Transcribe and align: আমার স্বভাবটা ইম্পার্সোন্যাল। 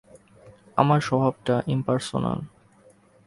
আমার 0.77 0.99
স্বভাবটা 1.01 1.55
ইম্পার্সোন্যাল। 1.67 2.39